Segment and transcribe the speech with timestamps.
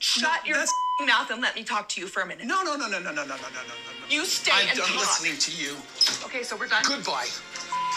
[0.00, 0.72] Shut your That's-
[1.06, 2.46] mouth and let me talk to you for a minute.
[2.46, 4.06] No, no, no, no, no, no, no, no, no, no, no.
[4.08, 4.96] You stay I'm and done talk.
[4.96, 5.76] listening to you.
[6.24, 6.82] Okay, so we're done.
[6.86, 7.26] Goodbye.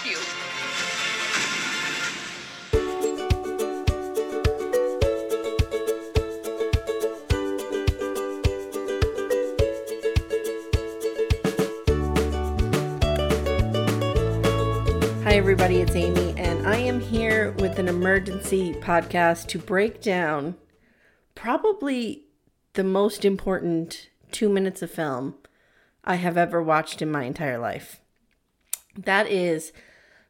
[0.05, 0.17] You.
[15.23, 20.55] Hi, everybody, it's Amye, and I am here with an emergency podcast to break down
[21.43, 22.23] probably
[22.71, 25.35] the most important two minutes of film
[26.05, 27.99] I have ever watched in my entire life.
[28.95, 29.73] That is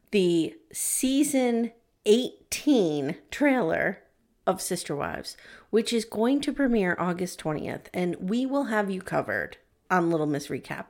[0.10, 1.72] the season
[2.08, 4.00] 18 trailer
[4.48, 5.38] of Sister Wives,
[5.70, 9.58] which is going to premiere August 20th, and we will have you covered
[9.92, 10.86] on Little Miss Recap.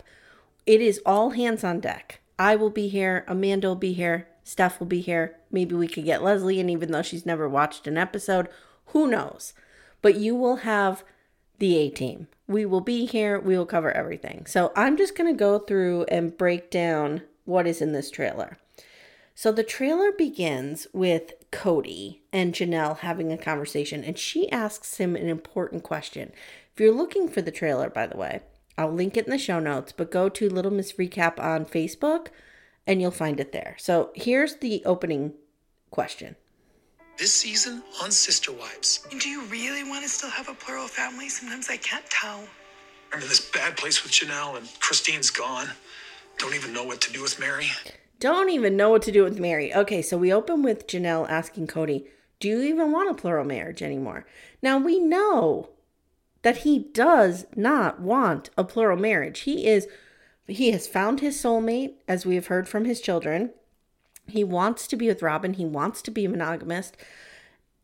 [0.66, 2.22] It is all hands on deck.
[2.40, 5.36] I will be here, Amanda will be here, Steph will be here.
[5.52, 8.48] Maybe we could get Leslie in, even though she's never watched an episode.
[8.88, 9.54] Who knows?
[10.04, 11.04] But you will have
[11.58, 12.28] the A team.
[12.46, 14.46] We will be here, we will cover everything.
[14.46, 18.58] So I'm just going to go through and break down what is in this trailer.
[19.34, 25.16] So the trailer begins with Kody and Janelle having a conversation, and she asks him
[25.16, 26.32] an important question.
[26.74, 28.42] If you're looking for the trailer, by the way,
[28.78, 32.28] I'll link it in the show notes, but go to Little Miss Recap on Facebook
[32.86, 33.76] and you'll find it there.
[33.80, 35.34] So here's the opening
[35.92, 36.36] question.
[37.24, 39.08] This season on Sister Wives.
[39.18, 41.30] Do you really want to still have a plural family?
[41.30, 42.44] Sometimes I can't tell.
[43.14, 45.68] I'm in this bad place with Janelle, and Christine's gone.
[46.38, 47.68] Don't even know what to do with Meri.
[48.20, 49.74] Don't even know what to do with Meri.
[49.74, 52.08] Okay, so we open with Janelle asking Kody,
[52.42, 54.26] Do you even want a plural marriage anymore?
[54.62, 55.70] Now we know
[56.42, 59.40] that he does not want a plural marriage.
[59.40, 59.88] He is
[60.46, 63.52] he has found his soulmate, as we have heard from his children.
[64.28, 66.92] He wants to be with Robyn, he wants to be monogamous.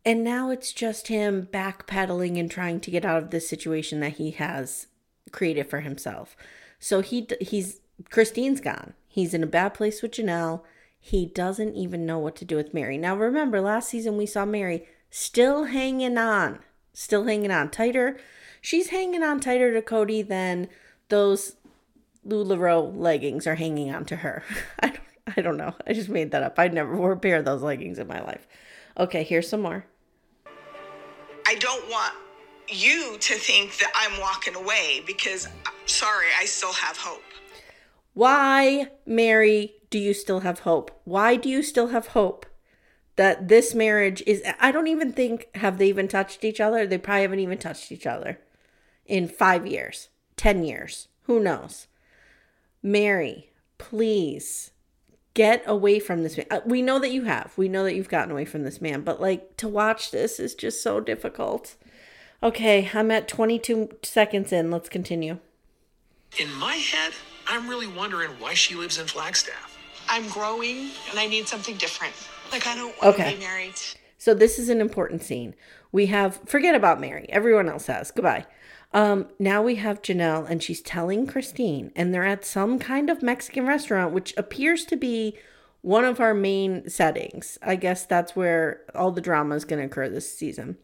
[0.05, 4.13] And now it's just him backpedaling and trying to get out of this situation that
[4.13, 4.87] he has
[5.31, 6.35] created for himself.
[6.79, 8.93] So he he's Christine's gone.
[9.07, 10.61] He's in a bad place with Janelle.
[10.99, 12.97] He doesn't even know what to do with Meri.
[12.97, 16.59] Now remember last season we saw Meri still hanging on.
[16.93, 18.17] Still hanging on tighter.
[18.61, 20.67] She's hanging on tighter to Kody than
[21.09, 21.55] those
[22.27, 24.43] LuLaRoe leggings are hanging on to her.
[24.79, 24.99] I don't
[25.37, 25.73] I don't know.
[25.87, 26.57] I just made that up.
[26.57, 28.47] I never wore a pair of those leggings in my life.
[28.97, 29.85] Okay, here's some more.
[31.47, 32.13] I don't want
[32.67, 35.47] you to think that I'm walking away because,
[35.85, 37.23] sorry, I still have hope.
[38.13, 40.91] Why, Meri, do you still have hope?
[41.05, 42.45] Why do you still have hope
[43.15, 46.85] that this marriage is I don't even think have they even touched each other?
[46.85, 48.39] They probably haven't even touched each other
[49.05, 51.07] in 5 years, 10 years.
[51.23, 51.87] Who knows?
[52.83, 54.71] Meri, please
[55.33, 56.45] get away from this man.
[56.49, 57.53] Uh, We know that you have.
[57.57, 60.55] We know that you've gotten away from this man, but like to watch this is
[60.55, 61.75] just so difficult.
[62.41, 64.71] Okay, I'm at 22 seconds in.
[64.71, 65.39] Let's continue.
[66.39, 67.13] In my head,
[67.47, 69.77] I'm really wondering why she lives in Flagstaff.
[70.07, 72.13] I'm growing and I need something different.
[72.51, 73.31] Like, I don't want Okay.
[73.31, 73.75] to be married.
[74.17, 75.55] So this is an important scene.
[75.91, 77.25] We have forget about Meri.
[77.29, 78.11] Everyone else has.
[78.11, 78.45] Goodbye.
[78.91, 83.21] Um, now we have Janelle, and she's telling Christine, and they're at some kind of
[83.21, 85.37] Mexican restaurant, which appears to be
[85.81, 87.57] one of our main settings.
[87.61, 90.77] I guess that's where all the drama is going to occur this season.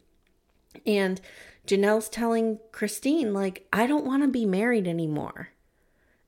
[0.85, 1.19] And
[1.65, 5.49] Janelle's telling Christine, like, I don't want to be married anymore.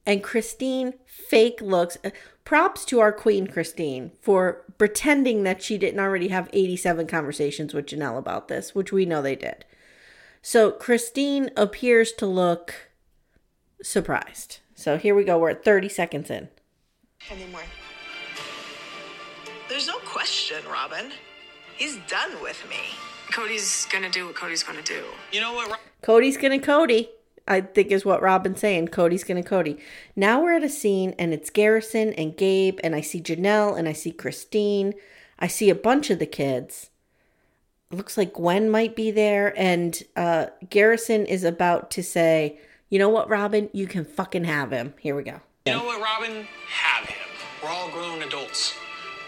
[0.06, 1.98] And Christine fake looks.
[2.44, 7.88] Props to our queen, Christine, for pretending that she didn't already have 87 conversations with
[7.88, 9.66] Janelle about this, which we know they did.
[10.50, 12.90] So Christine appears to look
[13.82, 14.60] surprised.
[14.76, 15.38] So here we go.
[15.38, 16.48] We're at 30 seconds in.
[17.30, 17.64] Anymore.
[19.68, 21.12] There's no question, Robyn.
[21.76, 22.78] He's done with me.
[23.30, 25.04] Kody's gonna do what Kody's gonna do.
[25.34, 25.68] You know what?
[25.70, 27.10] Ro- Kody's gonna Kody.
[27.46, 28.88] I think is what Robyn's saying.
[28.88, 29.82] Kody's gonna Kody.
[30.16, 33.86] Now we're at a scene and it's Garrison and Gabe and I see Janelle and
[33.90, 34.94] I see Christine.
[35.40, 36.90] I see a bunch of the kids.
[37.90, 43.10] Looks like Gwen might be there and uh, Garrison is about to say, "You know
[43.10, 43.70] what, Robyn?
[43.74, 45.40] You can fucking have him." Here we go.
[45.66, 46.48] You know what, Robyn?
[46.70, 47.28] Have him.
[47.64, 48.76] We're all grown adults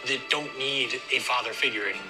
[0.07, 2.03] that don't need a father figure anymore.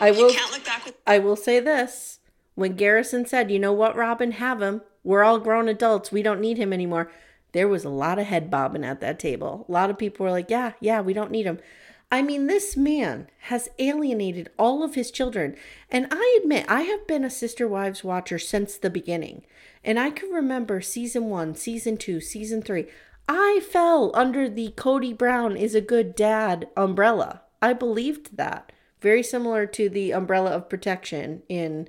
[0.00, 0.30] I will.
[0.30, 2.18] You can't look back with I will say this.
[2.54, 4.82] When Garrison said, you know what, Robyn, have him.
[5.04, 6.10] We're all grown adults.
[6.10, 7.10] We don't need him anymore.
[7.52, 9.64] There was a lot of head bobbing at that table.
[9.68, 11.60] A lot of people were like, yeah, yeah, we don't need him.
[12.10, 15.56] I mean, this man has alienated all of his children.
[15.90, 19.44] And I admit, I have been a Sister Wives watcher since the beginning.
[19.84, 22.86] And I can remember season one, season two, season three.
[23.28, 27.42] I fell under the Kody Brown is a good dad umbrella.
[27.60, 28.72] I believed that.
[29.00, 31.88] Very similar to the umbrella of protection in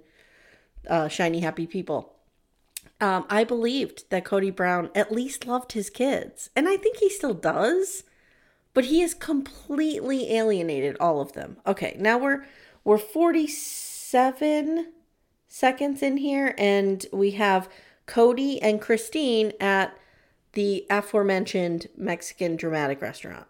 [0.87, 2.13] uh, Shiny Happy People.
[3.01, 7.09] Um, I believed that Kody Brown at least loved his kids, and I think he
[7.09, 8.03] still does,
[8.73, 11.57] but he has completely alienated all of them.
[11.65, 12.45] Okay, now we're
[12.83, 14.87] we're 47
[15.47, 17.69] seconds in here, and we have
[18.07, 19.97] Kody and Christine at
[20.53, 23.45] the aforementioned Mexican dramatic restaurant.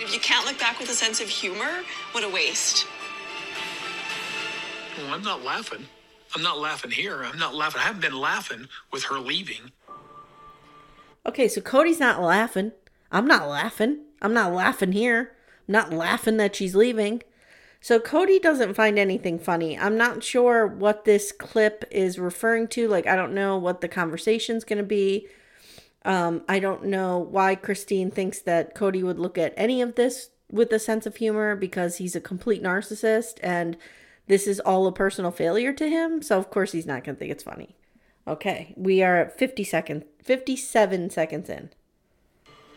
[0.00, 1.82] If you can't look back with a sense of humor,
[2.12, 2.86] what a waste.
[4.98, 5.84] Well, I'm not laughing.
[6.34, 7.22] I'm not laughing here.
[7.22, 7.80] I'm not laughing.
[7.80, 9.72] I haven't been laughing with her leaving.
[11.24, 12.72] Okay, so Kody's not laughing.
[13.10, 14.05] I'm not laughing.
[14.22, 15.32] I'm not laughing here.
[15.68, 17.22] I'm not laughing that she's leaving.
[17.80, 19.78] So Kody doesn't find anything funny.
[19.78, 22.88] I'm not sure what this clip is referring to.
[22.88, 25.28] Like, I don't know what the conversation's going to be.
[26.04, 30.30] Um, I don't know why Christine thinks that Kody would look at any of this
[30.50, 33.76] with a sense of humor because he's a complete narcissist and
[34.28, 36.22] this is all a personal failure to him.
[36.22, 37.76] So, of course, he's not going to think it's funny.
[38.26, 41.70] Okay, we are at 50 seconds, 57 seconds in.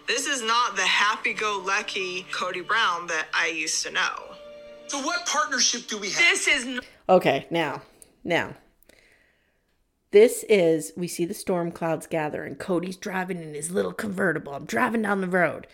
[0.09, 4.35] This is not the happy go lucky Kody Brown that I used to know.
[4.88, 6.17] So, what partnership do we have?
[6.17, 7.83] This is n- Okay, now,
[8.23, 8.56] now.
[10.09, 12.56] This is, we see the storm clouds gathering.
[12.56, 14.56] Kody's driving in his little convertible.
[14.56, 15.67] I'm driving down the road,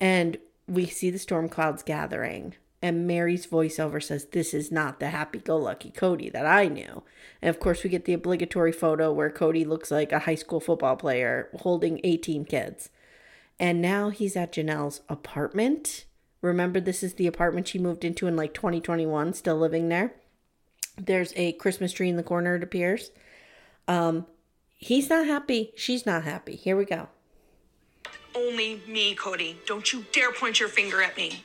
[0.00, 2.54] and we see the storm clouds gathering.
[2.80, 7.02] And Meri's voiceover says, This is not the happy go lucky Kody that I knew.
[7.42, 10.60] And of course, we get the obligatory photo where Kody looks like a high school
[10.60, 12.88] football player holding 18 kids.
[13.58, 16.06] And now he's at Janelle's apartment.
[16.40, 20.14] Remember, this is the apartment she moved into in like 2021, still living there.
[20.96, 23.10] There's a Christmas tree in the corner, it appears.
[23.86, 24.26] Um,
[24.76, 25.72] he's not happy.
[25.76, 26.56] She's not happy.
[26.56, 27.08] Here we go.
[28.34, 29.56] only me, Kody.
[29.66, 31.42] Don't you dare point your finger at me.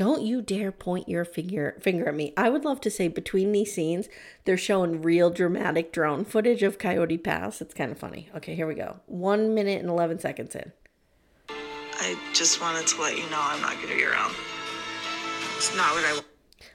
[0.00, 2.32] Don't you dare point your finger finger at me.
[2.34, 4.08] I would love to say between these scenes,
[4.46, 7.60] they're showing real dramatic drone footage of Coyote Pass.
[7.60, 8.30] It's kind of funny.
[8.34, 9.00] Okay, here we go.
[9.04, 10.72] One minute and eleven seconds in.
[11.50, 14.34] I just wanted to let you know I'm not going to be around.
[15.58, 16.26] It's not what I want.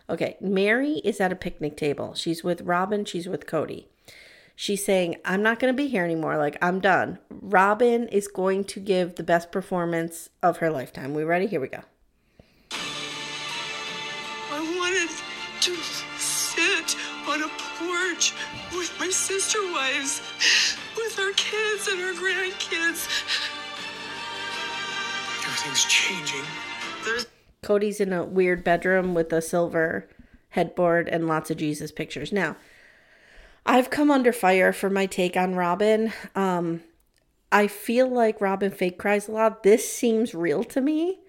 [0.07, 2.13] Okay, Meri is at a picnic table.
[2.13, 3.87] She's with Robyn, she's with Kody.
[4.55, 6.37] She's saying, I'm not going to be here anymore.
[6.37, 7.17] Like, I'm done.
[7.31, 11.15] Robyn is going to give the best performance of her lifetime.
[11.15, 11.47] We ready?
[11.47, 11.81] Here we go.
[14.85, 15.09] I wanted
[15.61, 15.75] to
[16.19, 16.95] sit
[17.27, 17.47] on a
[17.79, 18.33] porch
[18.71, 20.21] with my sister wives,
[20.95, 23.07] with our kids and our grandkids.
[25.43, 26.43] Everything's changing.
[27.03, 27.25] There's
[27.63, 30.07] Kody's in a weird bedroom with a silver
[30.49, 32.31] headboard and lots of Jesus pictures.
[32.31, 32.55] Now,
[33.65, 36.13] I've come under fire for my take on Robyn.
[36.35, 36.81] Um,
[37.51, 39.63] I feel like Robyn fake cries a lot.
[39.63, 41.21] This seems real to me.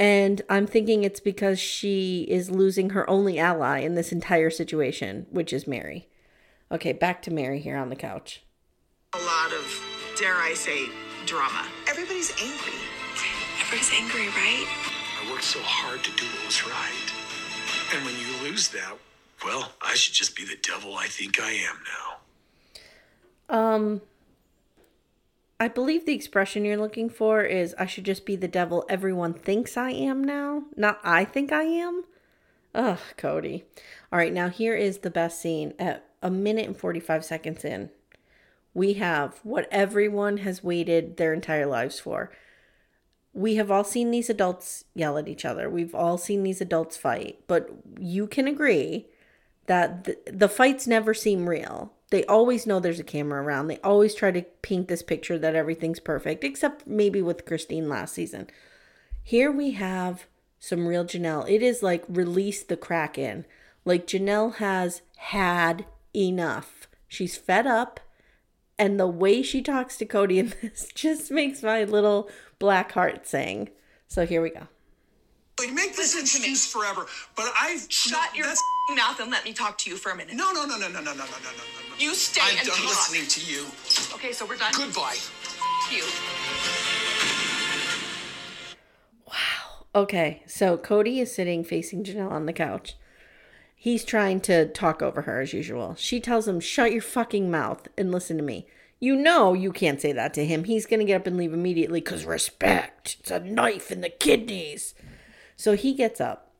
[0.00, 5.26] And I'm thinking it's because she is losing her only ally in this entire situation,
[5.30, 6.08] which is Meri.
[6.72, 8.42] Okay, back to Meri here on the couch.
[9.14, 9.84] a lot of,
[10.18, 10.86] dare I say,
[11.26, 11.66] drama.
[11.86, 12.80] Everybody's angry.
[13.60, 14.66] Everybody's angry, right?
[15.22, 17.12] I worked so hard to do what was right.
[17.94, 18.96] And when you lose that,
[19.44, 21.76] Well, I should just be the devil I think I am
[23.50, 23.56] now.
[23.74, 24.00] Um,
[25.60, 29.34] I believe the expression you're looking for is I should just be the devil everyone
[29.34, 32.04] thinks I am now, not I think I am.
[32.74, 33.64] Ugh, Kody.
[34.10, 37.90] All right, now here is the best scene at a minute and 45 seconds in.
[38.72, 42.32] We have what everyone has waited their entire lives for.
[43.34, 45.68] We have all seen these adults yell at each other.
[45.68, 49.08] We've all seen these adults fight, but you can agree
[49.66, 51.92] that the, the fights never seem real.
[52.10, 53.68] They always know there's a camera around.
[53.68, 58.14] They always try to paint this picture that everything's perfect, except maybe with Christine last
[58.14, 58.48] season.
[59.22, 60.26] Here we have
[60.58, 61.48] some real Janelle.
[61.48, 63.46] It is like release the Kraken.
[63.84, 66.88] Like Janelle has had enough.
[67.06, 68.00] She's fed up.
[68.78, 73.26] And the way she talks to Kody in this just makes my little black heart
[73.26, 73.70] sing.
[74.08, 74.68] So here we go.
[75.62, 78.60] You make this excuse forever, but I've Shut your that's-
[78.96, 80.34] mouth and let me talk to you for a minute.
[80.34, 81.94] No, no, no, no, no, no, no, no, no, no, no.
[81.98, 82.86] You stay I'm and done talk.
[82.86, 83.66] listening to you.
[84.14, 84.72] Okay, so we're done.
[84.76, 85.16] Goodbye.
[85.92, 86.02] You.
[89.26, 89.32] Wow.
[89.94, 92.96] Okay, so Kody is sitting facing Janelle on the couch.
[93.74, 95.94] He's trying to talk over her as usual.
[95.98, 98.66] She tells him, Shut your fucking mouth and listen to me.
[98.98, 100.64] You know you can't say that to him.
[100.64, 103.16] He's going to get up and leave immediately because respect.
[103.20, 104.94] It's a knife in the kidneys.
[105.60, 106.50] So he gets up.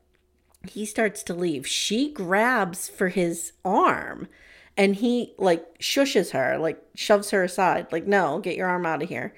[0.68, 1.66] He starts to leave.
[1.66, 4.28] She grabs for his arm
[4.76, 9.02] and he like shushes her, like shoves her aside, like, No, get your arm out
[9.02, 9.34] of here.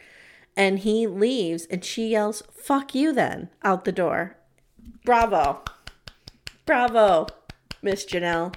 [0.57, 4.37] And he leaves and she yells, Fuck you then, out the door.
[5.05, 5.63] Bravo.
[6.67, 7.29] Bravo,
[7.83, 8.57] Miss Janelle.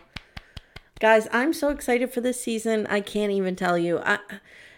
[1.00, 2.88] Guys, I'm so excited for this season.
[2.88, 4.00] I can't even tell you.
[4.00, 4.18] I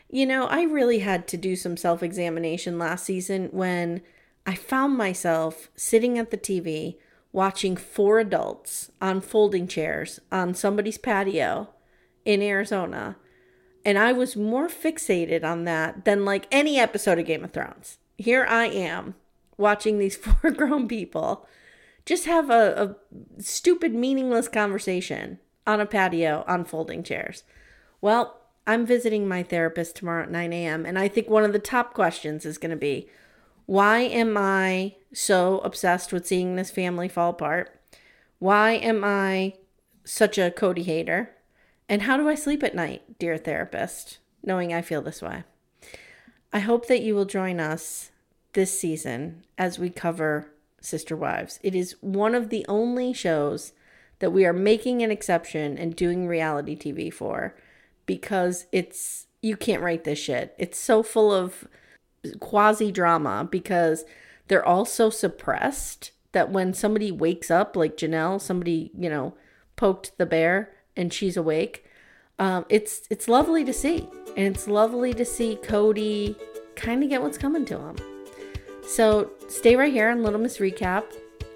[0.10, 4.02] you know, I really had to do some self-examination last season when
[4.48, 6.96] I found myself sitting at the TV
[7.34, 11.70] watching four adults on folding chairs on somebody's patio
[12.24, 13.18] in Arizona.
[13.84, 17.98] And I was more fixated on that than like any episode of Game of Thrones.
[18.18, 19.16] Here I am
[19.58, 21.46] watching these four grown people
[22.06, 22.96] just have a,
[23.38, 27.44] a stupid, meaningless conversation on a patio on folding chairs.
[28.00, 30.86] Well, I'm visiting my therapist tomorrow at 9 a.m.
[30.86, 33.10] And I think one of the top questions is going to be
[33.68, 37.80] why am I so obsessed with seeing this family fall apart?
[38.40, 39.54] Why am I
[40.04, 41.32] such a Kody hater?
[41.90, 45.44] And how do I sleep at night, dear therapist, knowing I feel this way?
[46.54, 48.12] I hope that you will join us
[48.54, 50.48] this season as we cover
[50.80, 51.60] Sister Wives.
[51.62, 53.74] It is one of the only shows
[54.20, 57.56] that we are making an exception and doing reality TV for
[58.06, 60.56] because it's you can't write this shit.
[60.58, 61.68] It's so full of
[62.40, 64.06] quasi drama because
[64.48, 69.34] they're all so suppressed that when somebody wakes up, like Janelle, somebody, you know,
[69.76, 71.86] poked the bear and she's awake.
[72.40, 74.08] Um, it's it's lovely to see.
[74.36, 76.36] And it's lovely to see Kody
[76.76, 77.96] kind of get what's coming to him.
[78.88, 81.04] So stay right here on Little Miss Recap,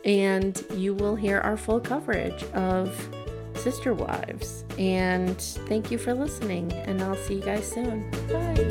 [0.04, 3.08] and you will hear our full coverage of
[3.54, 4.66] Sister Wives.
[4.80, 8.10] And thank you for listening, and I'll see you guys soon.
[8.28, 8.71] Bye.